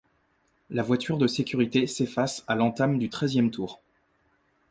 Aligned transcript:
La 0.71 0.81
voiture 0.81 1.19
de 1.19 1.27
sécurité 1.27 1.85
s'efface 1.85 2.43
à 2.47 2.55
l'entame 2.55 2.97
du 2.97 3.07
treizième 3.09 3.51
tour. 3.51 3.79